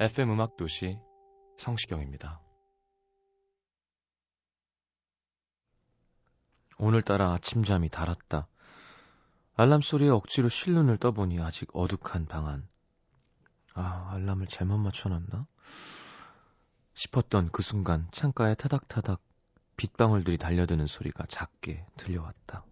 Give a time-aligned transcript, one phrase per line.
[0.00, 0.98] FM 음악 도시
[1.58, 2.40] 성시경입니다.
[6.78, 8.48] 오늘따라 아침잠이 달았다.
[9.56, 12.66] 알람 소리에 억지로 실눈을 떠보니 아직 어둑한 방 안.
[13.74, 15.46] 아, 알람을 잘못 맞춰놨나?
[16.94, 19.20] 싶었던 그 순간 창가에 타닥타닥
[19.76, 22.64] 빗방울들이 달려드는 소리가 작게 들려왔다.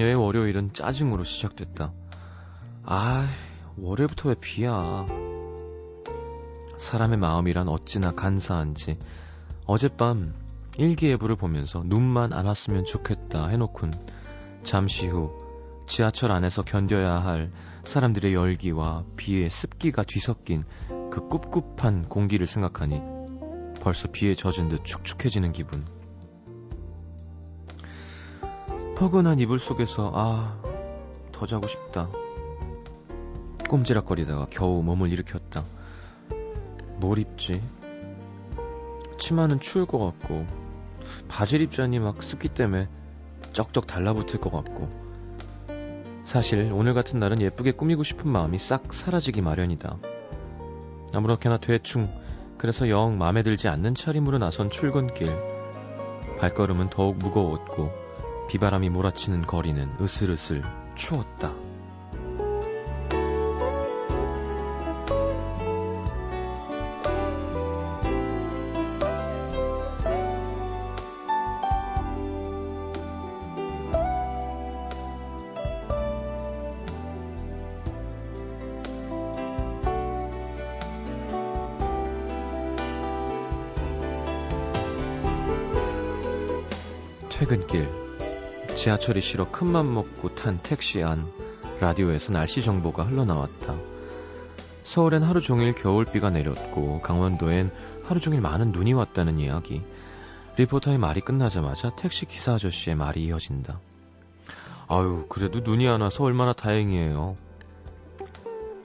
[0.00, 1.92] 그녀의 월요일은 짜증으로 시작됐다.
[2.84, 3.28] 아,
[3.76, 5.04] 월요일부터 왜 비야?
[6.78, 8.98] 사람의 마음이란 어찌나 간사한지
[9.66, 10.32] 어젯밤
[10.78, 13.92] 일기예보를 보면서 눈만 안 왔으면 좋겠다 해놓곤
[14.62, 15.34] 잠시 후
[15.86, 17.52] 지하철 안에서 견뎌야 할
[17.84, 20.64] 사람들의 열기와 비의 습기가 뒤섞인
[21.10, 23.02] 그 꿉꿉한 공기를 생각하니
[23.82, 25.99] 벌써 비에 젖은 듯 축축해지는 기분.
[29.00, 30.60] 포근한 이불 속에서 아,
[31.32, 32.10] 더 자고 싶다.
[33.66, 35.64] 꼼지락거리다가 겨우 몸을 일으켰다.
[36.98, 37.62] 뭘 입지?
[39.16, 40.44] 치마는 추울 것 같고
[41.28, 42.90] 바지를 입자니 막 습기 때문에
[43.54, 44.90] 쩍쩍 달라붙을 것 같고
[46.26, 49.96] 사실 오늘 같은 날은 예쁘게 꾸미고 싶은 마음이 싹 사라지기 마련이다.
[51.14, 52.12] 아무렇게나 대충
[52.58, 55.34] 그래서 영 마음에 들지 않는 차림으로 나선 출근길
[56.38, 58.09] 발걸음은 더욱 무거웠고
[58.50, 60.64] 비바람이 몰아치는 거리는 으슬으슬
[60.96, 61.54] 추웠다.
[89.00, 91.26] 지하철이 싫어 큰맘 먹고 탄 택시 안
[91.80, 93.76] 라디오에서 날씨 정보가 흘러나왔다.
[94.84, 97.70] 서울엔 하루 종일 겨울비가 내렸고 강원도엔
[98.04, 99.82] 하루 종일 많은 눈이 왔다는 이야기.
[100.58, 103.80] 리포터의 말이 끝나자마자 택시 기사 아저씨의 말이 이어진다.
[104.88, 107.36] 아유, 그래도 눈이 안 와서 얼마나 다행이에요.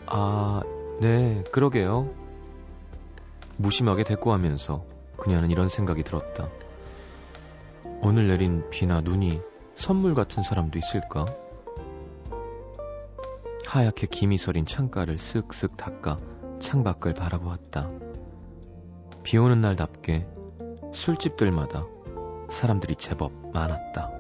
[0.06, 0.62] 아,
[1.02, 2.10] 네, 그러게요.
[3.58, 4.86] 무심하게 대꾸하면서
[5.18, 6.48] 그녀는 이런 생각이 들었다.
[8.02, 9.42] 오늘 내린 비나 눈이
[9.76, 11.26] 선물 같은 사람도 있을까?
[13.68, 16.18] 하얗게 김이 서린 창가를 쓱쓱 닦아
[16.60, 17.92] 창밖을 바라보았다.
[19.24, 20.26] 비 오는 날답게
[20.94, 21.86] 술집들마다
[22.50, 24.12] 사람들이 제법 많았다.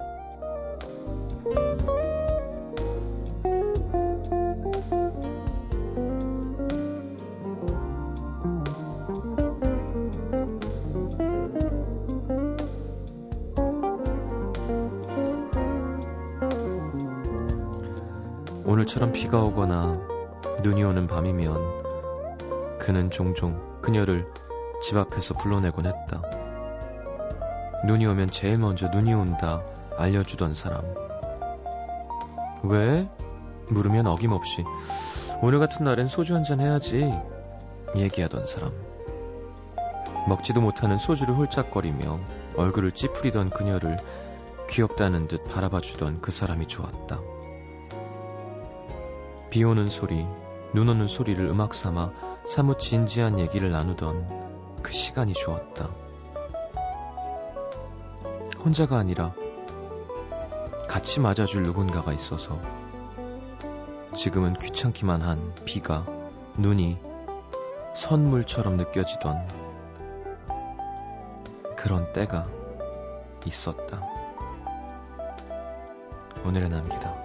[19.06, 20.00] 오늘처럼 비가 오거나
[20.64, 24.32] 눈이 오는 밤이면 그는 종종 그녀를
[24.82, 26.22] 집 앞에서 불러내곤 했다.
[27.86, 29.62] 눈이 오면 제일 먼저 눈이 온다
[29.98, 30.84] 알려주던 사람.
[32.64, 33.08] 왜?
[33.70, 34.64] 물으면 어김없이
[35.42, 37.12] 오늘 같은 날엔 소주 한잔 해야지
[37.96, 38.72] 얘기하던 사람.
[40.28, 42.20] 먹지도 못하는 소주를 홀짝거리며
[42.58, 43.98] 얼굴을 찌푸리던 그녀를
[44.70, 47.35] 귀엽다는 듯 바라봐주던 그 사람이 좋았다.
[49.50, 50.26] 비 오는 소리,
[50.74, 52.12] 눈 오는 소리를 음악 삼아
[52.48, 55.90] 사뭇 진지한 얘기를 나누던 그 시간이 좋았다.
[58.64, 59.34] 혼자가 아니라
[60.88, 62.60] 같이 맞아줄 누군가가 있어서
[64.16, 66.06] 지금은 귀찮기만 한 비가,
[66.58, 66.98] 눈이
[67.96, 69.48] 선물처럼 느껴지던
[71.76, 72.46] 그런 때가
[73.46, 74.02] 있었다.
[76.46, 77.25] 오늘의 남기다.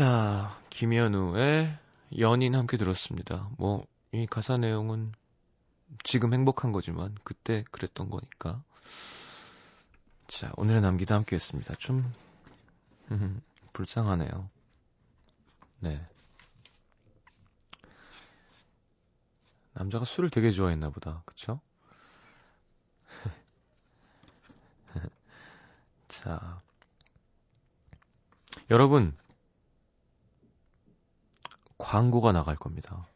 [0.00, 1.76] 자, 김현우의
[2.20, 3.50] 연인 함께 들었습니다.
[3.58, 5.12] 뭐, 이 가사 내용은
[6.04, 8.62] 지금 행복한 거지만 그때 그랬던 거니까.
[10.26, 11.74] 자, 오늘의 남기다 함께 했습니다.
[11.74, 12.02] 좀,
[13.74, 14.48] 불쌍하네요.
[15.80, 16.02] 네.
[19.74, 21.22] 남자가 술을 되게 좋아했나 보다.
[21.26, 21.60] 그쵸?
[26.08, 26.56] 자.
[28.70, 29.14] 여러분,
[31.80, 33.06] 광고가 나갈 겁니다.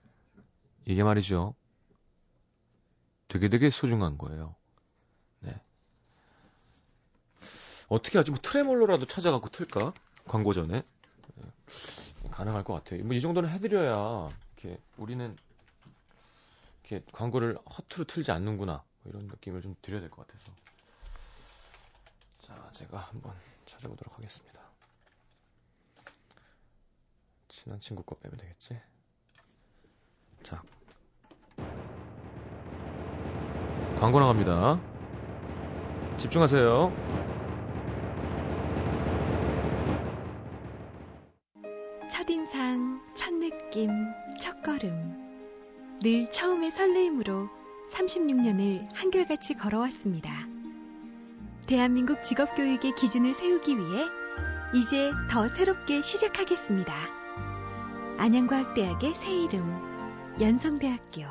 [0.86, 1.54] 이게 말이죠.
[3.28, 4.54] 되게 되게 소중한 거예요.
[5.40, 5.60] 네.
[7.88, 8.30] 어떻게 하지?
[8.30, 9.92] 뭐 트레몰로라도 찾아갖고 틀까?
[10.26, 10.82] 광고 전에.
[11.36, 11.44] 네.
[12.30, 13.04] 가능할 것 같아요.
[13.04, 15.36] 뭐 이 정도는 해드려야 이렇게 우리는
[16.84, 18.82] 이렇게 광고를 허투루 틀지 않는구나.
[19.02, 20.50] 뭐 이런 느낌을 좀 드려야 될 것 같아서.
[22.42, 23.34] 자, 제가 한번
[23.66, 24.63] 찾아보도록 하겠습니다.
[27.54, 28.80] 친한 친구 거 빼면 되겠지?
[30.42, 30.60] 자.
[33.98, 34.80] 광고 나갑니다.
[36.18, 36.92] 집중하세요.
[42.10, 43.90] 첫인상, 첫느낌,
[44.40, 46.00] 첫걸음.
[46.02, 47.48] 늘 처음의 설레임으로
[47.90, 50.30] 36년을 한결같이 걸어왔습니다.
[51.66, 54.04] 대한민국 직업교육의 기준을 세우기 위해
[54.74, 57.23] 이제 더 새롭게 시작하겠습니다.
[58.16, 61.22] 안양과학대학의 새 이름 연성대학교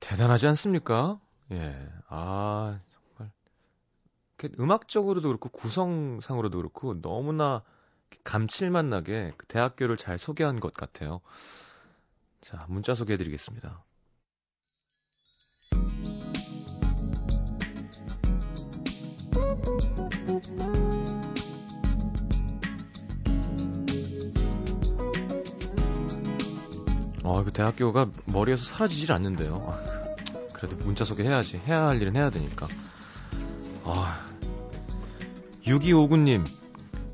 [0.00, 1.20] 대단하지 않습니까?
[1.52, 1.88] 예.
[2.08, 2.78] 아,
[3.16, 3.32] 정말
[4.60, 7.62] 음악적으로도 그렇고 구성상으로도 그렇고 너무나
[8.24, 11.20] 감칠맛 나게 그 대학교를 잘 소개한 것 같아요.
[12.40, 13.84] 자, 문자 소개해 드리겠습니다.
[27.26, 29.66] 어, 그 대학교가 머리에서 사라지질 않는데요.
[29.68, 29.76] 아,
[30.54, 31.60] 그래도 문자 소개해야지.
[31.66, 32.68] 해야 할 일은 해야 되니까.
[33.84, 34.24] 아,
[35.64, 36.46] 6259님,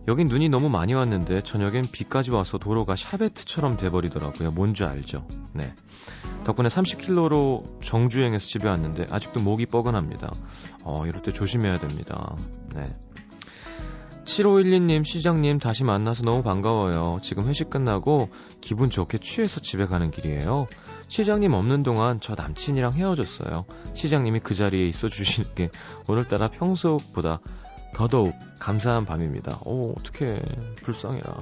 [0.09, 4.51] 여긴 눈이 너무 많이 왔는데 저녁엔 비까지 와서 도로가 샤베트처럼 돼버리더라고요.
[4.51, 5.27] 뭔지 알죠?
[5.55, 5.75] 네.
[6.45, 10.31] 덕분에 30km로 정주행해서 집에 왔는데 아직도 목이 뻐근합니다.
[10.83, 12.37] 어, 이럴 때 조심해야 됩니다.
[12.75, 12.85] 네.
[14.25, 17.19] 7512님, 시장님, 다시 만나서 너무 반가워요.
[17.23, 18.29] 지금 회식 끝나고
[18.61, 20.69] 기분 좋게 취해서 집에 가는 길이에요.
[21.09, 23.65] 시장님 없는 동안 저 남친이랑 헤어졌어요.
[23.95, 25.71] 시장님이 그 자리에 있어 주시는 게
[26.09, 27.41] 오늘따라 평소보다
[27.95, 29.61] 더더욱 감사한 밤입니다.
[29.65, 30.41] 오, 어떡해.
[30.83, 31.41] 불쌍해라.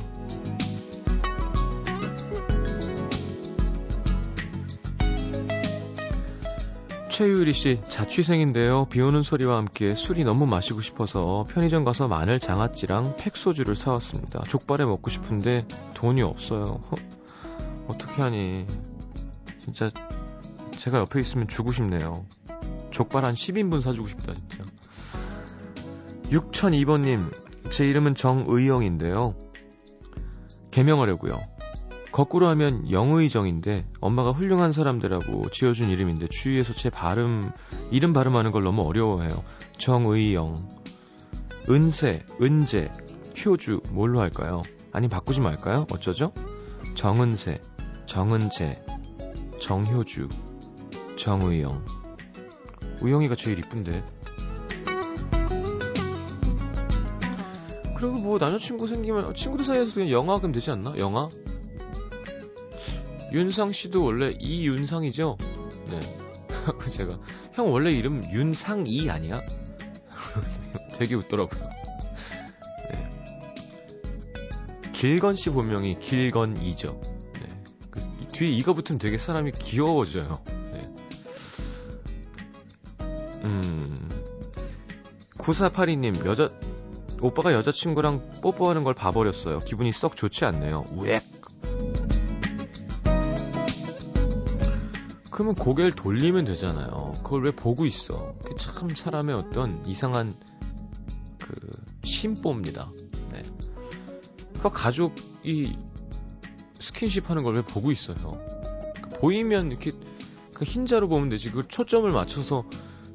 [7.21, 8.87] 최유리 씨, 자취생인데요.
[8.87, 14.41] 비 오는 소리와 함께 술이 너무 마시고 싶어서 편의점 가서 마늘 장아찌랑 팩소주를 사왔습니다.
[14.49, 16.65] 족발에 먹고 싶은데 돈이 없어요.
[16.65, 16.97] 허,
[17.89, 18.65] 어떻게 하니.
[19.63, 19.91] 진짜
[20.79, 22.25] 제가 옆에 있으면 주고 싶네요.
[22.91, 24.65] 족발 한 10인분 사주고 싶다, 진짜.
[26.31, 29.35] 6002번님, 제 이름은 정의영인데요.
[30.71, 31.39] 개명하려고요.
[32.21, 37.41] 거꾸로 하면 영의정인데 엄마가 훌륭한 사람들하고 지어준 이름인데 주위에서 제 발음
[37.91, 39.43] 이름 발음하는 걸 너무 어려워해요.
[39.79, 40.55] 정의영,
[41.71, 42.91] 은세, 은재,
[43.43, 44.61] 효주 뭘로 할까요?
[44.93, 45.87] 아니 바꾸지 말까요?
[45.91, 46.35] 어쩌죠?
[46.95, 47.63] 정은세,
[48.05, 48.73] 정은재,
[49.59, 50.29] 정효주,
[51.17, 51.87] 정의영.
[53.01, 54.05] 우영이가 제일 이쁜데.
[57.97, 60.99] 그리고 뭐 남자친구 생기면 친구들 사이에서 그냥 영화 그럼 되지 않나?
[60.99, 61.31] 영화?
[63.33, 65.37] 윤상 씨도 원래 이윤상이죠?
[65.89, 66.01] 네.
[66.91, 67.13] 제가
[67.53, 69.41] 형 원래 이름 윤상이 아니야?
[70.95, 71.69] 되게 웃더라고요.
[72.91, 73.11] 네.
[74.93, 77.01] 길건 씨 본명이 길건이죠.
[77.35, 77.63] 네.
[77.91, 78.01] 그
[78.33, 80.43] 뒤에 이가 붙으면 되게 사람이 귀여워져요.
[80.73, 80.81] 네.
[83.45, 83.95] 음.
[85.39, 86.49] 9482님, 여자,
[87.23, 89.59] 오빠가 여자친구랑 뽀뽀하는 걸 봐버렸어요.
[89.61, 90.85] 기분이 썩 좋지 않네요.
[90.93, 91.07] 우
[95.41, 97.15] 그러면 고개를 돌리면 되잖아요.
[97.25, 98.35] 그걸 왜 보고 있어?
[98.59, 100.35] 참 사람의 어떤 이상한
[101.39, 101.57] 그
[102.05, 102.93] 심보입니다.
[103.33, 103.43] 네.
[104.61, 105.79] 그 가족이
[106.79, 108.39] 스킨십 하는 걸 왜 보고 있어요?
[109.15, 109.93] 보이면 이렇게
[110.55, 111.51] 그 흰자로 보면 되지.
[111.53, 112.65] 그 초점을 맞춰서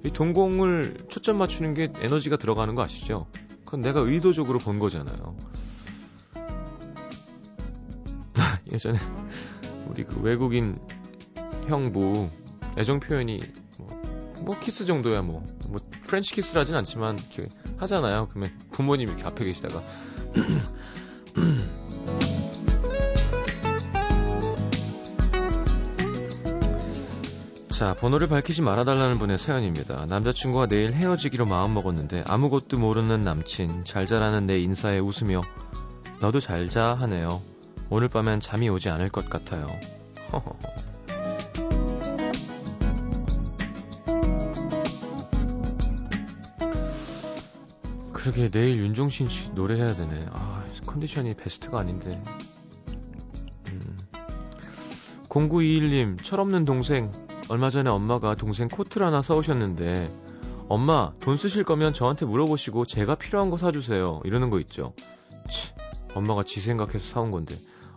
[0.04, 3.28] 이 동공을 초점 맞추는 게 에너지가 들어가는 거 아시죠?
[3.66, 5.38] 그건 내가 의도적으로 본 거잖아요.
[8.74, 8.98] 예전에
[9.88, 10.76] 우리 그 외국인
[11.68, 12.30] 형부
[12.78, 13.40] 애정 표현이
[13.80, 14.02] 뭐,
[14.44, 18.28] 뭐 키스 정도야 뭐, 뭐 프렌치 키스까진 않지만 이렇게 하잖아요.
[18.30, 19.84] 그러면 부모님 이렇게 앞에 계시다가
[27.70, 30.06] 자, 번호를 밝히지 말아달라는 분의 사연입니다.
[30.08, 35.44] 남자친구와 내일 헤어지기로 마음먹었는데 아무것도 모르는 남친, 잘 자라는 내 인사에 웃으며
[36.22, 37.42] 너도 잘 자 하네요.
[37.90, 39.68] 오늘 밤엔 잠이 오지 않을 것 같아요.
[40.32, 40.58] 허허
[48.26, 50.20] 그러게 내일 윤종신 씨 노래 해야 되네.
[50.32, 52.10] 아 컨디션이 베스트가 아닌데.
[53.68, 53.98] 음.
[55.30, 57.12] 0921님 철없는 동생
[57.50, 60.12] 얼마 전에 엄마가 동생 코트를 하나 사오셨는데
[60.70, 64.96] 엄마 돈 쓰실 거면 저한테 물어보시고 제가 필요한 거 사주세요 이러는 거 있죠.
[65.52, 65.72] 치,
[66.16, 67.56] 엄마가 지 생각해서 사온 건데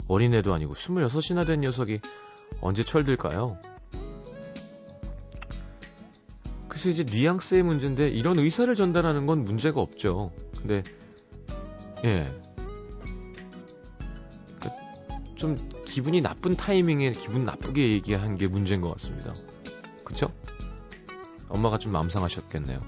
[0.08, 2.00] 어린애도 아니고 26이나 된 녀석이
[2.60, 3.58] 언제 철들까요?
[6.78, 10.30] 그래서 이제 뉘앙스의 문제인데 이런 의사를 전달하는 건 문제가 없죠.
[10.60, 10.84] 근데
[12.04, 12.32] 예.
[15.34, 19.34] 그좀 기분이 나쁜 타이밍에 기분 나쁘게 얘기한 게 문제인 것 같습니다.
[20.04, 20.28] 그쵸?
[21.48, 22.78] 엄마가 좀 마음 상하셨겠네요.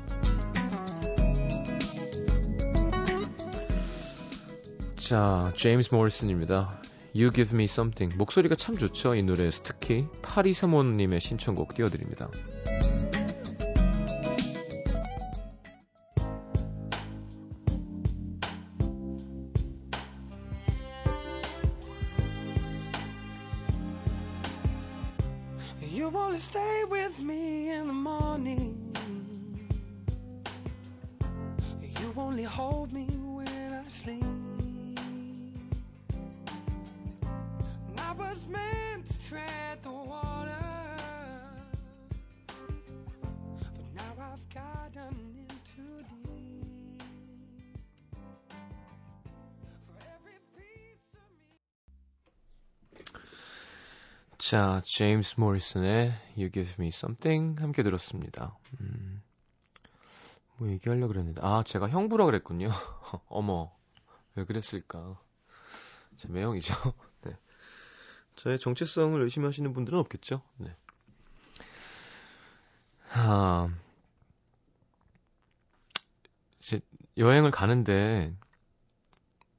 [4.99, 6.81] 자, 제임스 모리슨입니다.
[7.17, 8.17] You Give Me Something.
[8.17, 10.07] 목소리가 참 좋죠, 이 노래에서 특히.
[10.23, 12.31] 파리사모님의 신청곡 띄워드립니다.
[54.51, 58.59] 자, 제임스 모리슨의 You Give Me Something 함께 들었습니다.
[58.81, 59.23] 음,
[60.57, 62.69] 뭐 얘기하려고 그랬는데, 아, 제가 형부라 그랬군요.
[63.29, 63.73] 어머,
[64.35, 65.21] 왜 그랬을까.
[66.17, 66.75] 제 매형이죠.
[67.23, 67.37] 네.
[68.35, 70.43] 저의 정체성을 의심하시는 분들은 없겠죠.
[70.57, 70.75] 네.
[73.13, 73.73] 아,
[76.59, 76.81] 이제
[77.19, 78.35] 여행을 가는데,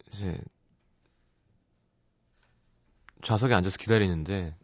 [0.08, 0.38] 이제
[3.22, 4.58] 좌석에 앉아서 기다리는데,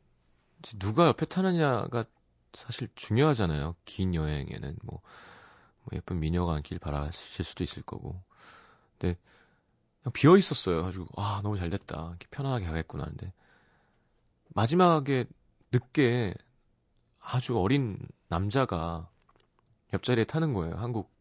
[0.77, 2.05] 누가 옆에 타느냐가
[2.53, 3.75] 사실 중요하잖아요.
[3.85, 5.01] 긴 여행에는 뭐,
[5.83, 8.21] 뭐 예쁜 미녀가 앉길 바라실 수도 있을 거고.
[8.97, 9.17] 근데
[10.01, 10.83] 그냥 비어 있었어요.
[10.83, 12.07] 가지고 아 너무 잘 됐다.
[12.09, 13.33] 이렇게 편안하게 가겠구나 하는데
[14.49, 15.25] 마지막에
[15.71, 16.33] 늦게
[17.19, 19.09] 아주 어린 남자가
[19.93, 20.75] 옆자리에 타는 거예요.
[20.75, 21.11] 한국.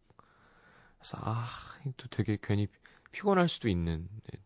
[0.98, 1.48] 그래서 아,
[1.96, 2.66] 또 되게 괜히
[3.12, 4.08] 피곤할 수도 있는.
[4.32, 4.40] 네.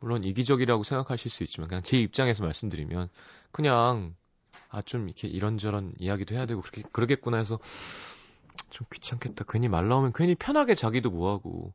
[0.00, 3.08] 물론 이기적이라고 생각하실 수 있지만 그냥 제 입장에서 말씀드리면
[3.52, 4.16] 그냥
[4.72, 7.58] 아, 좀 이렇게 이런저런 이야기도 해야 되고, 그렇게, 그러겠구나 해서,
[8.70, 9.44] 좀 귀찮겠다.
[9.46, 11.74] 괜히 말 나오면 괜히 편하게 자기도 뭐하고,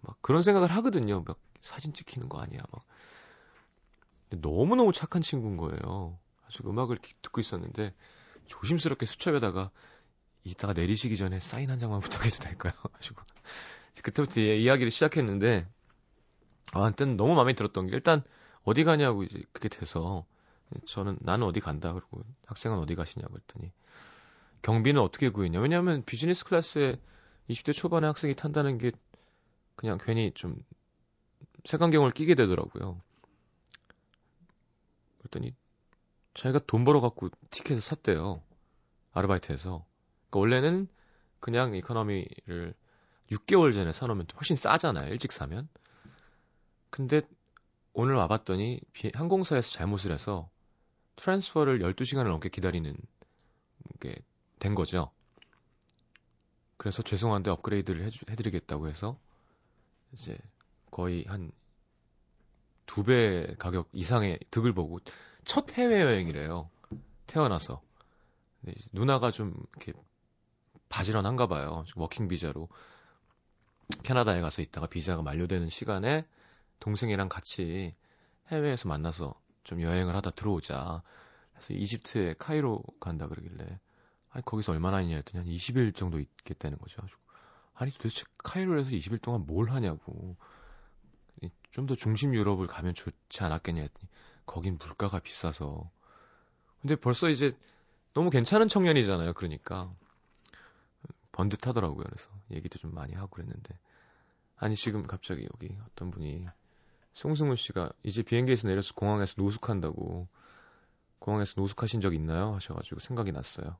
[0.00, 1.22] 막 그런 생각을 하거든요.
[1.24, 2.60] 막 사진 찍히는 거 아니야.
[2.72, 2.82] 막.
[4.30, 6.18] 너무 너무 착한 친구인 거예요.
[6.48, 7.90] 아주 음악을 듣고 있었는데,
[8.46, 9.70] 조심스럽게 수첩에다가,
[10.42, 12.72] 이따가 내리시기 전에 사인 한 장만 부탁해도 될까요?
[12.92, 13.22] 가지고
[14.02, 15.64] 그때부터 이야기를 시작했는데,
[16.72, 18.24] 아, 그때는 너무 마음에 들었던 게, 일단,
[18.64, 20.26] 어디 가냐고 이제 그게 돼서,
[20.86, 23.72] 저는 나는 어디 간다 그러고 학생은 어디 가시냐고 했더니
[24.62, 27.00] 경비는 어떻게 구했냐 왜냐하면 비즈니스 클래스에
[27.50, 28.92] 20대 초반의 학생이 탄다는 게
[29.76, 30.56] 그냥 괜히 좀
[31.64, 33.00] 색안경을 끼게 되더라고요.
[35.18, 35.54] 그랬더니
[36.34, 38.42] 자기가 돈 벌어갖고 티켓을 샀대요.
[39.12, 39.84] 아르바이트해서.
[40.30, 40.88] 그러니까 원래는
[41.40, 42.74] 그냥 이코노미를
[43.30, 45.10] 6개월 전에 사놓으면 훨씬 싸잖아요.
[45.10, 45.68] 일찍 사면.
[46.90, 47.22] 근데
[47.92, 48.80] 오늘 와봤더니
[49.14, 50.48] 항공사에서 잘못을 해서
[51.16, 52.96] transfer를 12시간을 넘게 기다리는
[54.00, 54.16] 게
[54.58, 55.10] 된 거죠.
[56.76, 59.18] 그래서 죄송한데 업그레이드를 해주, 해드리겠다고 해서
[60.12, 60.36] 이제
[60.90, 61.50] 거의 한
[62.86, 65.00] 두 배 가격 이상의 득을 보고
[65.44, 66.70] 첫 해외여행이래요.
[67.26, 67.82] 태어나서.
[68.92, 69.92] 누나가 좀 이렇게
[70.88, 71.84] 바지런한가 봐요.
[71.96, 72.68] 워킹 비자로
[74.04, 76.26] 캐나다에 가서 있다가 비자가 만료되는 시간에
[76.80, 77.94] 동생이랑 같이
[78.48, 79.34] 해외에서 만나서
[79.66, 81.02] 좀 여행을 하다 들어오자.
[81.52, 83.80] 그래서 이집트에 카이로 간다 그러길래
[84.30, 87.02] 아니 거기서 얼마나 있냐 했더니 한 20일 정도 있겠다는 거죠.
[87.74, 90.36] 아니 도대체 카이로에서 20일 동안 뭘 하냐고.
[91.76, 94.08] 좀 더 중심 유럽을 가면 좋지 않았겠냐 했더니
[94.46, 95.90] 거긴 물가가 비싸서.
[96.80, 97.54] 근데 벌써 이제
[98.14, 99.34] 너무 괜찮은 청년이잖아요.
[99.34, 99.92] 그러니까
[101.32, 102.02] 번듯하더라고요.
[102.02, 103.78] 그래서 얘기도 좀 많이 하고 그랬는데
[104.56, 106.46] 아니 지금 갑자기 여기 어떤 분이
[107.16, 110.28] 송승훈 씨가 이제 비행기에서 내려서 공항에서 노숙한다고
[111.18, 112.54] 공항에서 노숙하신 적 있나요?
[112.56, 113.78] 하셔가지고 생각이 났어요.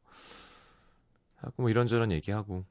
[1.37, 2.65] 하고 뭐 이런저런 얘기하고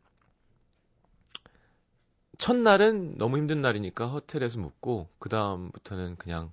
[2.39, 6.51] 첫날은 너무 힘든 날이니까 호텔에서 묵고 그 다음부터는 그냥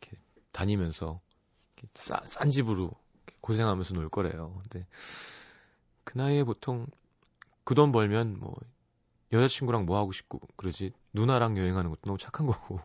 [0.00, 0.22] 이렇게
[0.52, 1.20] 다니면서
[1.76, 2.92] 이렇게 싸, 싼 집으로
[3.40, 4.62] 고생하면서 놀 거래요.
[4.70, 4.86] 근데
[6.04, 6.86] 그 나이에 보통
[7.64, 8.54] 그 돈 벌면 뭐
[9.32, 12.80] 여자친구랑 뭐 하고 싶고 그러지 누나랑 여행하는 것도 너무 착한 거고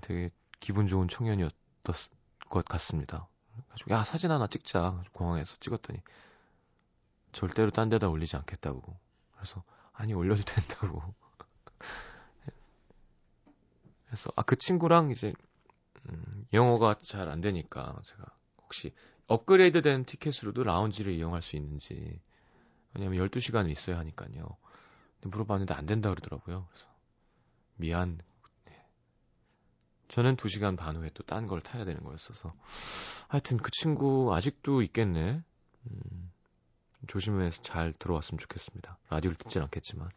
[0.00, 1.94] 되게 기분 좋은 청년이었던
[2.50, 3.28] 것 같습니다.
[3.68, 6.00] 가지고 야 사진 하나 찍자 공항에서 찍었더니
[7.32, 8.98] 절대로 딴 데다 올리지 않겠다고
[9.34, 9.62] 그래서
[9.92, 11.02] 아니 올려도 된다고
[14.06, 15.32] 그래서 아 그 친구랑 이제
[16.08, 18.24] 음, 영어가 잘 안 되니까 제가
[18.62, 18.92] 혹시
[19.26, 22.20] 업그레이드된 티켓으로도 라운지를 이용할 수 있는지
[22.94, 24.56] 왜냐면 12시간을 있어야 하니까요.
[25.22, 26.66] 물어봤는데 안 된다 그러더라고요.
[26.70, 26.88] 그래서
[27.76, 28.20] 미안.
[30.08, 30.14] 네.
[30.14, 32.54] 저는 2시간 반 후에 또 딴 걸 타야 되는 거였어서
[33.28, 35.42] 하여튼 그 친구 아직도 있겠네.
[35.90, 36.32] 음,
[37.06, 38.98] 조심해서 잘 들어왔으면 좋겠습니다.
[39.10, 40.08] 라디오를 듣진 않겠지만.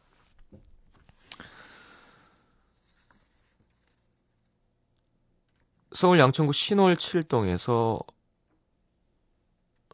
[5.94, 8.00] 서울 양천구 신월 7동에서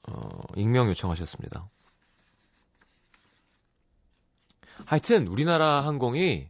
[0.07, 1.69] 어, 익명 요청하셨습니다.
[4.85, 6.49] 하여튼 우리나라 항공이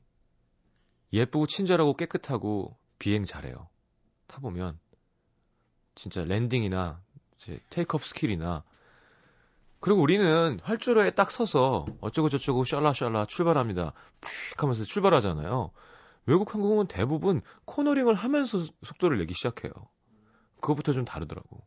[1.13, 3.67] 예쁘고 친절하고 깨끗하고 비행 잘해요.
[4.27, 4.79] 타보면
[5.95, 7.01] 진짜 landing이나
[7.37, 8.63] 이제 take off skill이나
[9.79, 13.93] 그리고 우리는 활주로에 딱 서서 어쩌고 저쩌고 샬라샬라 출발합니다.
[14.23, 15.71] 휙 하면서 출발하잖아요.
[16.25, 19.71] 외국 항공은 대부분 코너링을 하면서 속도를 내기 시작해요.
[20.59, 21.61] 그것부터 좀 다르더라고.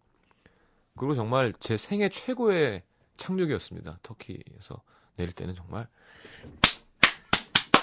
[0.96, 2.82] 그리고 정말 제 생애 최고의
[3.16, 4.00] 착륙이었습니다.
[4.02, 4.82] 터키에서
[5.16, 5.86] 내릴 때는 정말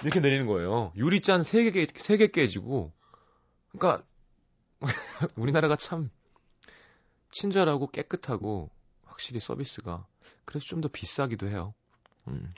[0.03, 0.91] 이렇게 내리는 거예요.
[0.95, 2.91] 유리잔 3개, 3개 깨지고.
[3.77, 4.05] 그러니까
[5.35, 6.09] 우리나라가 참
[7.31, 8.69] 친절하고 깨끗하고
[9.03, 10.05] 확실히 서비스가
[10.45, 11.73] 그래서 좀 더 비싸기도 해요.
[12.27, 12.53] 음.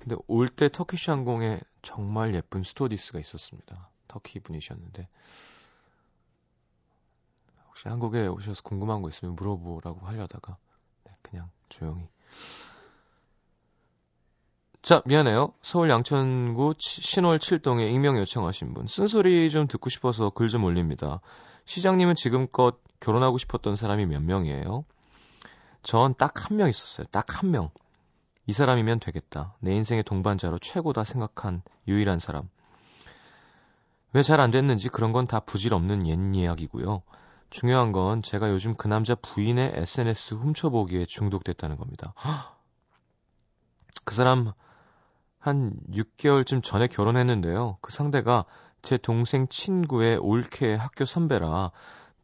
[0.00, 3.90] 근데 올 때 터키시 항공에 정말 예쁜 스토디스가 있었습니다.
[4.08, 5.08] 터키 분이셨는데
[7.68, 10.56] 혹시 한국에 오셔서 궁금한 거 있으면 물어보라고 하려다가
[11.04, 12.08] 네, 그냥 조용히
[14.84, 15.54] 자, 미안해요.
[15.62, 18.86] 서울 양천구 신월 7동에 익명 요청하신 분.
[18.86, 21.20] 쓴소리 좀 듣고 싶어서 글 좀 올립니다.
[21.64, 24.84] 시장님은 지금껏 결혼하고 싶었던 사람이 몇 명이에요?
[25.82, 27.06] 전 딱 한 명 있었어요.
[27.06, 27.70] 딱 한 명.
[28.46, 29.54] 이 사람이면 되겠다.
[29.60, 32.50] 내 인생의 동반자로 최고다 생각한 유일한 사람.
[34.12, 37.02] 왜 잘 안 됐는지 그런 건 다 부질없는 옛 이야기고요.
[37.48, 42.12] 중요한 건 제가 요즘 그 남자 부인의 SNS 훔쳐보기에 중독됐다는 겁니다.
[44.04, 44.52] 그 사람
[45.44, 47.76] 한 6개월쯤 전에 결혼했는데요.
[47.82, 48.46] 그 상대가
[48.80, 51.70] 제 동생 친구의 올케 학교 선배라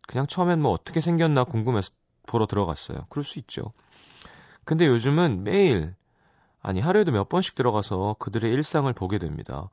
[0.09, 1.93] 그냥 처음엔 뭐 어떻게 생겼나 궁금해서
[2.27, 3.05] 보러 들어갔어요.
[3.11, 3.75] 그럴 수 있죠.
[4.65, 5.95] 근데 요즘은 매일
[6.63, 9.69] 아니 하루에도 몇 번씩 들어가서 그들의 일상을 보게 됩니다.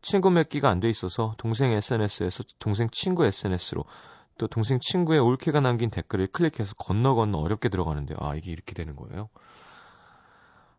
[0.00, 3.84] 친구 맺기가 안 돼 있어서 동생 SNS에서 동생 친구 SNS로
[4.38, 8.16] 또 동생 친구의 올케가 남긴 댓글을 클릭해서 건너 건너 어렵게 들어가는데요.
[8.22, 9.28] 아 이게 이렇게 되는 거예요.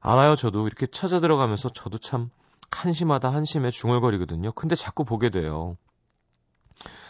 [0.08, 0.66] 알아요, 저도.
[0.68, 2.30] 이렇게 찾아 들어가면서 저도 참
[2.72, 4.54] 한심하다 한심해 중얼거리거든요.
[4.54, 5.76] 근데 자꾸 보게 돼요.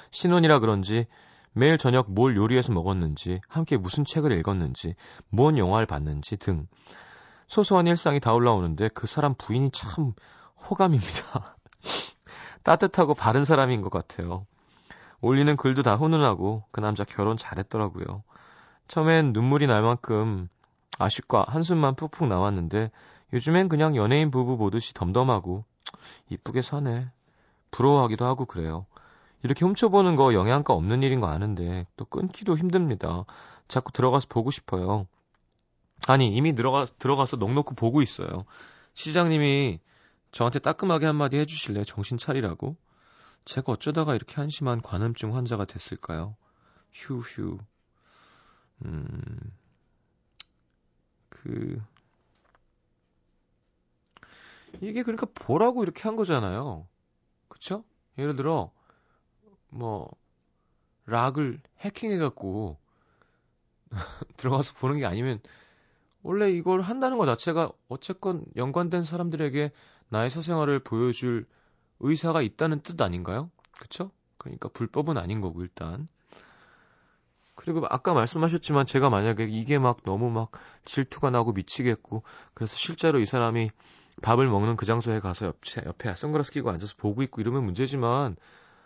[0.09, 1.05] 신혼이라 그런지
[1.53, 4.95] 매일 저녁 뭘 요리해서 먹었는지, 함께 무슨 책을 읽었는지,
[5.29, 6.67] 뭔 영화를 봤는지 등
[7.47, 10.13] 소소한 일상이 다 올라오는데 그 사람 부인이 참
[10.67, 11.55] 호감입니다.
[12.63, 14.47] 따뜻하고 바른 사람인 것 같아요.
[15.21, 18.23] 올리는 글도 다 훈훈하고 그 남자 결혼 잘했더라고요.
[18.87, 20.49] 처음엔 눈물이 날 만큼
[20.97, 22.91] 아쉽과 한숨만 푹푹 나왔는데
[23.33, 25.65] 요즘엔 그냥 연예인 부부 보듯이 덤덤하고
[26.29, 27.09] 이쁘게 사네.
[27.71, 28.85] 부러워하기도 하고 그래요.
[29.43, 33.25] 이렇게 훔쳐보는 거 영양가 없는 일인 거 아는데 또 끊기도 힘듭니다.
[33.67, 35.07] 자꾸 들어가서 보고 싶어요.
[36.07, 38.45] 아니 이미 들어가 들어가서 넋놓고 보고 있어요.
[38.93, 39.79] 시장님이
[40.31, 41.83] 저한테 따끔하게 한마디 해주실래?
[41.85, 42.75] 정신 차리라고.
[43.45, 46.35] 제가 어쩌다가 이렇게 한심한 관음증 환자가 됐을까요?
[46.93, 47.59] 휴휴.
[48.85, 49.09] 음,
[51.47, 51.81] 그,
[54.81, 56.87] 이게 그러니까 보라고 이렇게 한 거잖아요.
[57.49, 57.83] 그쵸?
[58.17, 58.71] 예를 들어,
[59.69, 60.09] 뭐,
[61.07, 62.77] 락을 해킹해 갖고
[64.37, 65.39] 들어가서 보는 게 아니면,
[66.23, 69.71] 원래 이걸 한다는 것 자체가 어쨌건 연관된 사람들에게
[70.09, 71.45] 나의 사생활을 보여줄
[72.01, 73.51] 의사가 있다는 뜻 아닌가요?
[73.79, 74.11] 그쵸?
[74.37, 76.07] 그러니까 불법은 아닌 거고, 일단.
[77.57, 80.51] 그리고 아까 말씀하셨지만 제가 만약에 이게 막 너무 막
[80.85, 83.71] 질투가 나고 미치겠고 그래서 실제로 이 사람이
[84.21, 88.37] 밥을 먹는 그 장소에 가서 옆에, 옆에 선글라스 끼고 앉아서 보고 있고 이러면 문제지만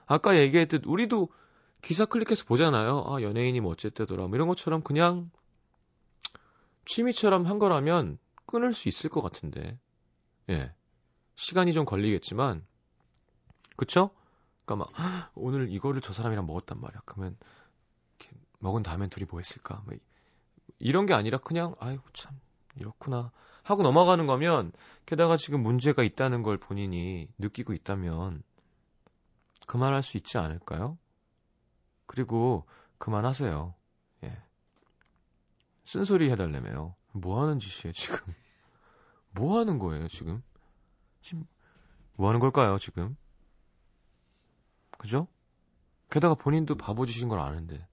[0.05, 1.29] 아까 얘기했듯 우리도
[1.81, 3.03] 기사 클릭해서 보잖아요.
[3.07, 5.29] 아 연예인이 뭐 어쨌대더라 뭐 이런 것처럼 그냥
[6.85, 9.77] 취미처럼 한 거라면 끊을 수 있을 것 같은데
[10.49, 10.73] 예
[11.35, 12.65] 시간이 좀 걸리겠지만
[13.75, 14.11] 그쵸?
[14.63, 17.01] 그니까 막 오늘 이거를 저 사람이랑 먹었단 말이야.
[17.05, 17.35] 그러면
[18.61, 19.83] 먹은 다음엔 둘이 뭐 했을까?
[19.85, 19.95] 뭐
[20.79, 22.39] 이런 게 아니라 그냥 아이고 참
[22.75, 23.31] 이렇구나
[23.63, 24.71] 하고 넘어가는 거면
[25.05, 28.43] 게다가 지금 문제가 있다는 걸 본인이 느끼고 있다면
[29.67, 30.97] 그만할 수 있지 않을까요?
[32.05, 32.65] 그리고
[32.97, 33.73] 그만하세요.
[34.23, 34.37] 예.
[35.85, 36.95] 쓴소리 해달래매요.
[37.13, 38.17] 뭐 하는 짓이에요, 지금?
[39.31, 40.43] 뭐 하는 거예요, 지금?
[41.21, 41.45] 지금
[42.15, 43.15] 뭐 하는 걸까요, 지금?
[44.97, 45.27] 그죠?
[46.09, 47.87] 게다가 본인도 바보짓인 걸 아는데.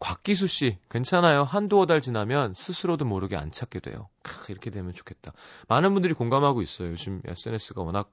[0.00, 1.44] 곽기수 씨, 괜찮아요.
[1.44, 4.08] 한두어 달 지나면 스스로도 모르게 안 찾게 돼요.
[4.22, 5.32] 크, 이렇게 되면 좋겠다.
[5.68, 6.90] 많은 분들이 공감하고 있어요.
[6.90, 8.12] 요즘 SNS가 워낙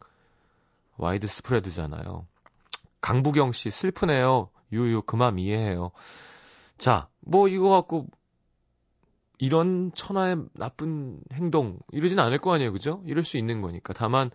[0.97, 2.25] widespread잖아요.
[3.01, 4.49] 강부경 씨, 슬프네요.
[4.71, 5.91] 유유, 그만 이해해요.
[6.77, 8.07] 자, 뭐 이거 갖고
[9.37, 12.71] 이런 천하의 나쁜 행동 이러진 않을 거 아니에요.
[12.71, 13.01] 그죠?
[13.05, 13.93] 이럴 수 있는 거니까.
[13.93, 14.31] 다만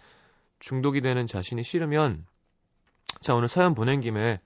[0.59, 2.27] 중독이 되는 자신이 싫으면
[3.21, 4.41] 자, 오늘 사연 보낸 김에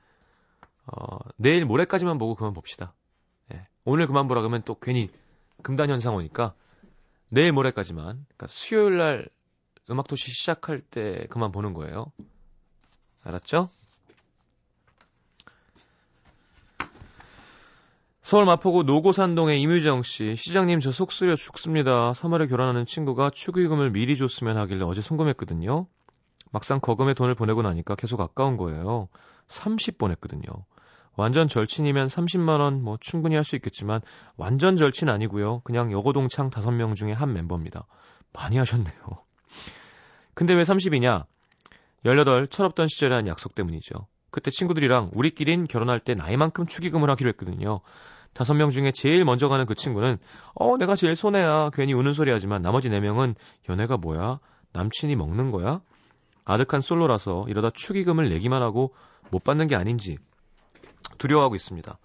[0.87, 2.95] 어, 내일 모레까지만 보고 그만 봅시다.
[3.53, 3.67] 예.
[3.85, 5.11] 오늘 그만 보라 그러면 또 괜히
[5.63, 6.55] 금단 현상 오니까
[7.29, 8.05] 내일 모레까지만.
[8.05, 9.29] 그러니까 수요일 날
[9.91, 12.13] 음악 도시 시작할 때 그만 보는 거예요.
[13.25, 13.69] 알았죠?
[18.23, 22.13] 서울 마포구 노고산동의 이뮤정 씨, 시장님 저 속쓰려 죽습니다.
[22.13, 25.87] 3월에 결혼하는 친구가 축의금을 미리 줬으면 하길래 어제 송금했거든요.
[26.51, 29.09] 막상 거금에 돈을 보내고 나니까 계속 아까운 거예요.
[29.49, 30.45] 30 보냈거든요.
[31.17, 34.01] 완전 절친이면 30만 원 뭐 충분히 할 수 있겠지만
[34.37, 35.61] 완전 절친 아니고요.
[35.61, 37.87] 그냥 여고동창 5명 중에 한 멤버입니다.
[38.33, 38.95] 많이 하셨네요.
[40.35, 41.25] 근데 왜 30이냐?
[42.05, 44.07] 18 철없던 시절에 한 약속 때문이죠.
[44.31, 47.81] 그때 친구들이랑 우리끼린 결혼할 때 나이만큼 축의금을 하기로 했거든요.
[48.33, 50.19] 다섯 명 중에 제일 먼저 가는 그 친구는
[50.55, 53.37] 어 내가 제일 손해야 괜히 우는 소리 하지만 나머지 네 명은
[53.69, 54.41] 연애가 뭐야
[54.73, 55.81] 남친이 먹는 거야
[56.45, 58.93] 아득한 솔로라서 이러다 축의금을 내기만 하고
[59.31, 60.19] 못 받는 게 아닌지
[61.19, 61.99] 두려워하고 있습니다.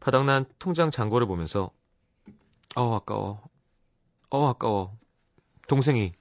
[0.00, 1.70] 바닥난 통장 잔고를 보면서
[2.76, 3.42] 어 아까워
[4.30, 4.96] 어 아까워
[5.68, 6.12] 동생이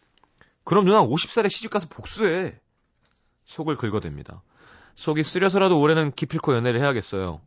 [0.63, 2.59] 그럼 누나 50살에 시집가서 복수해
[3.45, 4.41] 속을 긁어댑니다.
[4.95, 7.41] 속이 쓰려서라도 올해는 기필코 연애를 해야겠어요.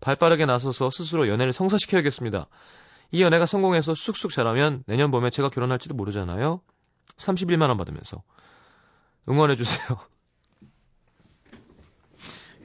[0.00, 2.48] 발빠르게 나서서 스스로 연애를 성사시켜야겠습니다.
[3.12, 6.60] 이 연애가 성공해서 쑥쑥 자라면 내년 봄에 제가 결혼할지도 모르잖아요.
[7.16, 8.22] 31만 원 받으면서
[9.28, 9.98] 응원해 주세요.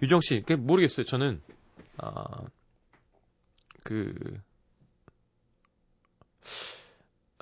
[0.01, 1.05] 유정 씨, 모르겠어요.
[1.05, 1.41] 저는
[1.97, 2.45] 아,
[3.83, 4.41] 그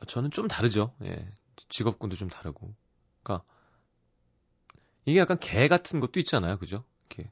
[0.08, 0.94] 저는 좀 다르죠.
[1.04, 1.30] 예.
[1.70, 2.74] 직업군도 좀 다르고.
[3.24, 3.46] 그러니까
[5.06, 6.58] 이게 약간 개 같은 것도 있잖아요.
[6.58, 6.84] 그죠?
[7.10, 7.30] 개.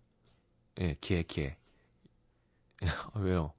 [0.80, 1.56] 예, 개, 개.
[2.82, 2.86] 아,
[3.20, 3.54] 왜요?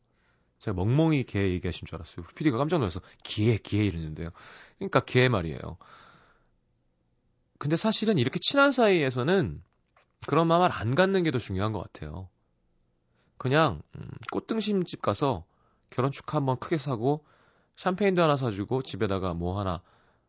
[0.58, 2.26] 제가 멍멍이 개 얘기하신 줄 알았어요.
[2.34, 4.30] PD가 깜짝 놀라서 개, 개 이러는데요.
[4.78, 5.78] 그러니까 개 말이에요.
[7.58, 9.62] 근데 사실은 이렇게 친한 사이에서는
[10.26, 12.28] 그런 마음을 안 갖는 게 더 중요한 것 같아요.
[13.38, 15.44] 그냥 음, 꽃등심집 가서
[15.90, 17.24] 결혼 축하 한번 크게 사고
[17.76, 19.82] 샴페인도 하나 사주고 집에다가 뭐 하나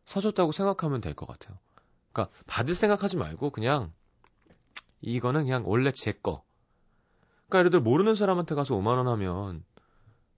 [0.04, 1.58] 사줬다고 생각하면 될 것 같아요.
[2.12, 3.92] 그러니까 받을 생각하지 말고 그냥
[5.00, 6.44] 이거는 그냥 원래 제 거.
[7.48, 9.64] 그러니까 예를 들어 모르는 사람한테 가서 5만 원 하면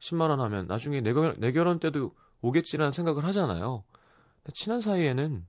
[0.00, 3.84] 10만 원 하면 나중에 내, 결, 내 결혼 때도 오겠지라는 생각을 하잖아요.
[4.54, 5.46] 친한 사이에는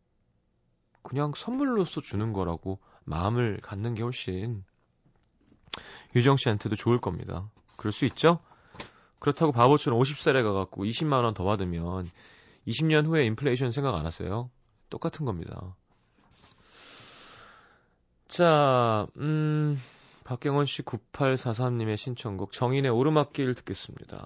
[1.04, 4.63] 그냥 선물로서 주는 거라고 마음을 갖는 게 훨씬
[6.15, 7.49] 유정 씨한테도 좋을 겁니다.
[7.77, 8.39] 그럴 수 있죠?
[9.19, 12.09] 그렇다고 바보처럼 50살에 가갖고 20만 원 더 받으면
[12.67, 14.49] 20년 후에 인플레이션 생각 안 하세요?
[14.89, 15.75] 똑같은 겁니다.
[18.27, 19.79] 자, 음,
[20.23, 24.25] 박경원 씨 9843님의 신청곡 정인의 오르막길 듣겠습니다.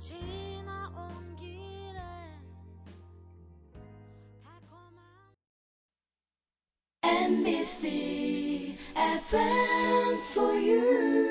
[0.00, 2.00] 지나온 길에
[4.42, 5.04] 달콤한
[7.02, 11.29] MBC FM for you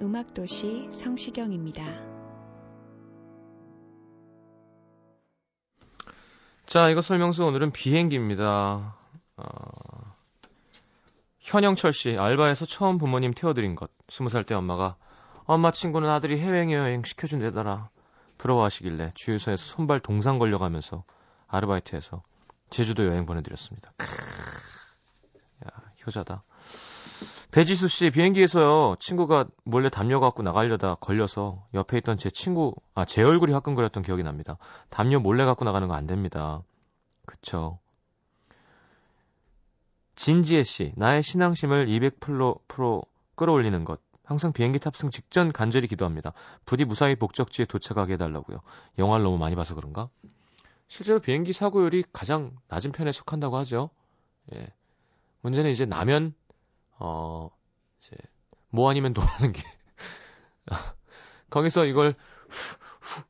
[0.00, 1.82] 음악도시 성시경입니다.
[6.66, 8.96] 자, 이거 설명서 오늘은 비행기입니다.
[9.36, 10.14] 어,
[11.40, 13.90] 현영철 씨, 알바에서 처음 부모님 태워드린 것.
[14.08, 14.96] 스무 살 때 엄마가
[15.46, 17.88] 엄마 친구는 아들이 해외여행 시켜준대더라.
[18.36, 21.04] 부러워하시길래 주유소에서 손발 동상 걸려가면서
[21.48, 22.22] 아르바이트해서
[22.70, 23.92] 제주도 여행 보내드렸습니다.
[23.96, 24.06] 크으,
[25.66, 25.70] 야,
[26.06, 26.44] 효자다.
[27.50, 33.22] 배지수 씨, 비행기에서요, 친구가 몰래 담요 갖고 나가려다 걸려서 옆에 있던 제 친구, 아, 제
[33.22, 34.58] 얼굴이 화끈거렸던 기억이 납니다.
[34.90, 36.62] 담요 몰래 갖고 나가는 거 안 됩니다.
[37.26, 37.78] 그쵸.
[40.16, 43.02] 진지혜 씨, 나의 신앙심을 200% 프로
[43.34, 44.00] 끌어올리는 것.
[44.24, 46.34] 항상 비행기 탑승 직전 간절히 기도합니다.
[46.66, 48.60] 부디 무사히 목적지에 도착하게 해달라고요.
[48.98, 50.10] 영화를 너무 많이 봐서 그런가?
[50.88, 53.88] 실제로 비행기 사고율이 가장 낮은 편에 속한다고 하죠.
[54.54, 54.68] 예.
[55.40, 56.34] 문제는 이제 나면,
[56.98, 57.50] 어,
[58.00, 58.16] 이제,
[58.70, 59.62] 뭐 아니면 도라는 게.
[61.50, 62.14] 거기서 이걸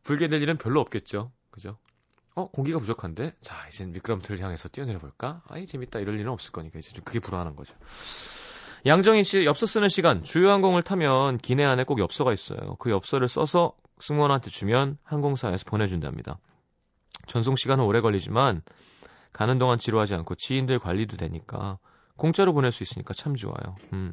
[0.02, 1.31] 불게 될 일은 별로 없겠죠.
[1.50, 1.78] 그죠?
[2.35, 3.35] 어, 공기가 부족한데?
[3.40, 5.42] 자, 이제 미끄럼틀을 향해서 뛰어내려 볼까?
[5.48, 5.98] 아이, 재밌다.
[5.98, 7.74] 이럴 일은 없을 거니까 이제 좀 그게 불안한 거죠.
[8.87, 10.22] 양정인 씨, 엽서 쓰는 시간.
[10.22, 12.76] 주요 항공을 타면 기내 안에 꼭 엽서가 있어요.
[12.78, 16.38] 그 엽서를 써서 승무원한테 주면 항공사에서 보내준답니다.
[17.26, 18.62] 전송 시간은 오래 걸리지만
[19.33, 21.78] 가는 동안 지루하지 않고 지인들 관리도 되니까
[22.18, 23.76] 공짜로 보낼 수 있으니까 참 좋아요.
[23.94, 24.12] 음.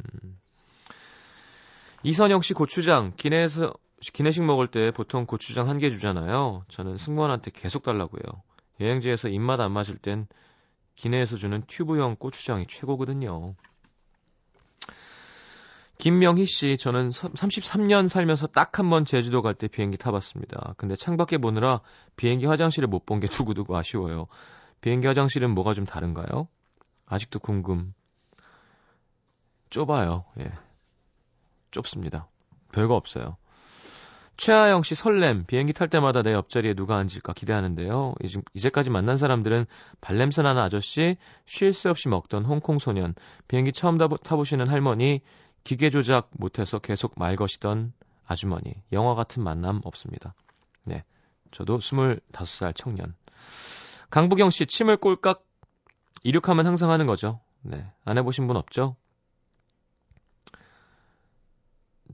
[2.03, 3.73] 이선영 씨 고추장 기내에서
[4.13, 6.63] 기내식 먹을 때 보통 고추장 한 개 주잖아요.
[6.69, 8.21] 저는 승무원한테 계속 달라고요.
[8.79, 10.27] 여행지에서 입맛 안 맞을 땐
[10.95, 13.55] 기내에서 주는 튜브형 고추장이 최고거든요.
[15.97, 20.75] 김명희 씨, 저는 33년 살면서 딱 한 번 제주도 갈 때 비행기 타봤습니다.
[20.77, 21.79] 근데 창밖에 보느라
[22.17, 24.27] 비행기 화장실을 못 본 게 두고두고 아쉬워요.
[24.81, 26.47] 비행기 화장실은 뭐가 좀 다른가요?
[27.05, 27.93] 아직도 궁금.
[29.69, 30.25] 좁아요.
[30.39, 30.51] 예.
[31.71, 32.27] 좁습니다.
[32.71, 33.37] 별거 없어요.
[34.37, 38.15] 최하영 씨 설렘 비행기 탈 때마다 내 옆자리에 누가 앉을까 기대하는데요.
[38.21, 39.65] 이제, 이제까지 만난 사람들은
[40.01, 41.15] 발냄새 나는 아저씨,
[41.45, 43.15] 쉴 새 없이 먹던 홍콩 소년,
[43.47, 45.21] 비행기 처음 타보시는 할머니,
[45.63, 47.93] 기계 조작 못해서 계속 말 거시던
[48.25, 48.75] 아주머니.
[48.91, 50.33] 영화 같은 만남 없습니다.
[50.83, 51.03] 네.
[51.51, 53.15] 저도 25살 청년.
[54.09, 55.43] 강부경 씨 침을 꼴깍
[56.25, 57.39] 이륙하면 항상 하는 거죠.
[57.61, 57.85] 네.
[58.03, 58.95] 안 해보신 분 없죠?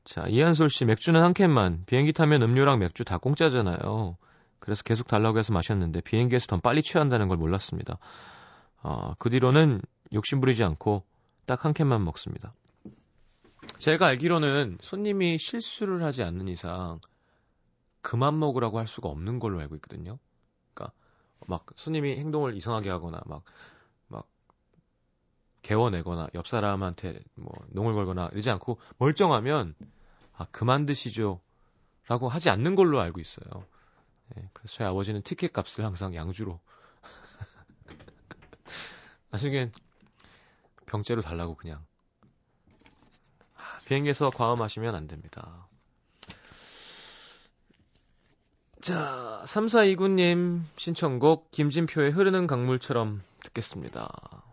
[0.03, 1.85] 자, 이한솔 씨, 맥주는 한 캔만.
[1.85, 4.17] 비행기 타면 음료랑 맥주 다 공짜잖아요.
[4.59, 7.99] 그래서 계속 달라고 해서 마셨는데 비행기에서 더 빨리 취한다는 걸 몰랐습니다.
[8.83, 11.05] 어, 그 뒤로는 욕심부리지 않고
[11.45, 12.53] 딱 한 캔만 먹습니다.
[13.77, 16.99] 제가 알기로는 손님이 실수를 하지 않는 이상
[18.01, 20.19] 그만 먹으라고 할 수가 없는 걸로 알고 있거든요.
[20.73, 20.93] 그러니까
[21.47, 23.43] 막 손님이 행동을 이상하게 하거나 막막
[25.61, 29.75] 개워내거나 옆 사람한테 뭐 농을 걸거나 이러지 않고 멀쩡하면
[30.33, 33.65] 아 그만 드시죠라고 하지 않는 걸로 알고 있어요.
[34.35, 36.59] 네, 그래서 저희 아버지는 티켓 값을 항상 양주로
[39.29, 39.71] 나중엔
[40.85, 41.85] 병째로 달라고 그냥
[43.85, 45.67] 비행기에서 과음하시면 안 됩니다.
[48.81, 54.50] 자, 3429님 신청곡 김진표의 흐르는 강물처럼 듣겠습니다.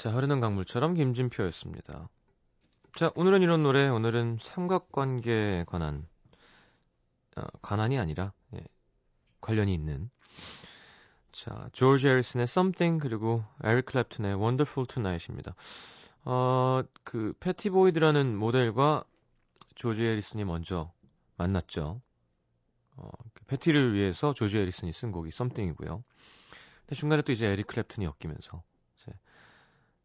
[0.00, 2.08] 자, 흐르는 강물처럼 김진표였습니다.
[2.94, 6.08] 자, 오늘은 이런 노래, 오늘은 삼각관계에 관한,
[7.36, 8.64] 어, 관한이 아니라, 예,
[9.42, 10.08] 관련이 있는.
[11.32, 15.54] 자, 조지 해리슨의 Something, 그리고 에릭 클랩튼의 Wonderful Tonight입니다.
[16.24, 19.04] 어, 그, 패티 보이드라는 모델과
[19.74, 20.90] 조지 해리슨이 먼저
[21.36, 22.00] 만났죠.
[22.96, 26.02] 어, 그 패티를 위해서 조지 해리슨이 쓴 곡이 Something이고요.
[26.86, 28.62] 근데 중간에 또 이제 에릭 클랩튼이 엮이면서,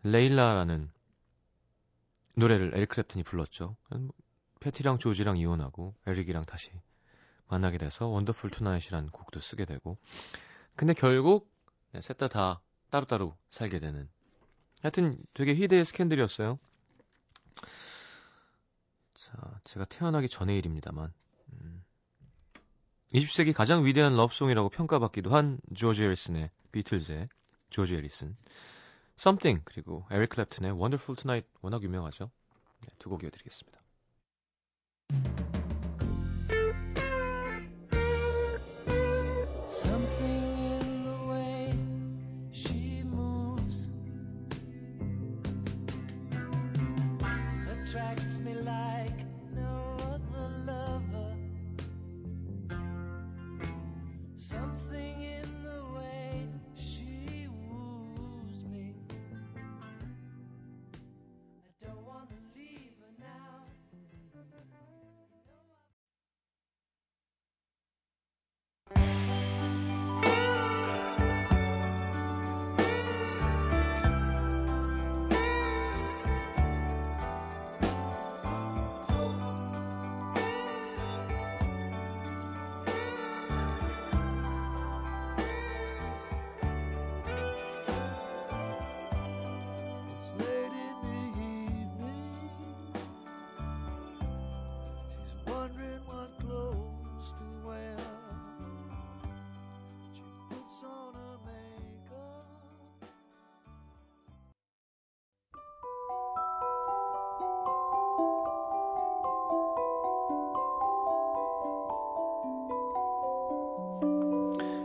[0.06, 0.92] Layla라는
[2.36, 3.76] 노래를 에릭 클랩튼이 불렀죠.
[3.90, 4.10] 뭐,
[4.60, 6.70] 패티랑 조지랑 이혼하고 에릭이랑 다시
[7.48, 9.98] 만나게 돼서 Wonderful Tonight이라는 곡도 쓰게 되고.
[10.76, 11.52] 근데 결국
[11.92, 14.08] 네, 셋다 다 따로따로 살게 되는.
[14.84, 16.60] 하여튼 되게 희대의 스캔들이었어요.
[19.16, 21.12] 자, 제가 태어나기 전의 일입니다만.
[21.54, 21.84] 음,
[23.12, 27.28] 20세기 가장 위대한 러브송이라고 평가받기도 한 조지 해리슨의 비틀즈의
[27.72, 28.36] 조지 해리슨
[29.18, 32.32] Something 그리고 에릭 클랩튼의 Wonderful Tonight 워낙 유명하죠.
[32.82, 33.85] 네, 두곡 이어드리겠습니다.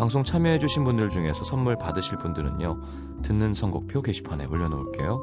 [0.00, 5.20] 방송 참여해주신 분들 중에서 선물 받으실 분들은요, 듣는 선곡표 게시판에 올려놓을게요.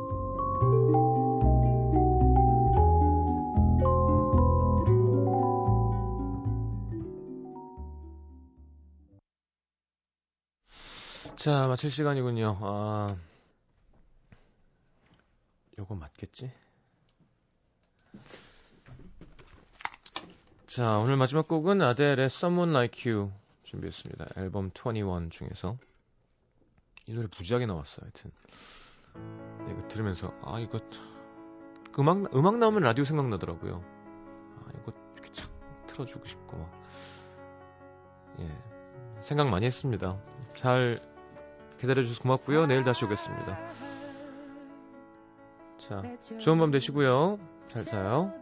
[11.37, 12.59] 자, 마칠 시간이군요.
[12.61, 13.15] 아,
[15.79, 16.51] 요거 맞겠지?
[20.67, 23.31] 자, 오늘 마지막 곡은 아델의 Someone Like You
[23.67, 24.25] 준비했습니다.
[24.37, 25.77] 앨범 21 중에서
[27.05, 28.05] 이 노래 무지하게 나왔어요.
[28.05, 28.31] 하여튼
[29.65, 30.79] 네, 이거 들으면서 아 이거
[31.99, 33.83] 음악 음악 나오면 라디오 생각나더라고요.
[34.57, 35.51] 아 이거 이렇게 착
[35.87, 36.71] 틀어주고 싶고 막
[38.39, 38.49] 예,
[39.19, 40.17] 생각 많이 했습니다.
[40.53, 41.01] 잘
[41.77, 42.67] 기다려주셔서 고맙고요.
[42.67, 43.57] 내일 다시 오겠습니다.
[45.77, 46.03] 자,
[46.39, 47.39] 좋은 밤 되시고요.
[47.65, 48.33] 잘 자요.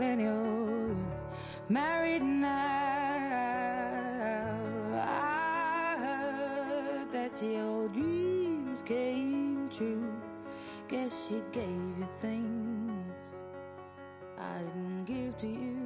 [0.00, 0.96] That you
[1.68, 2.48] married now.
[4.94, 10.08] I heard that your dreams came true.
[10.88, 13.12] Guess she gave you things
[14.38, 15.79] I didn't give to you.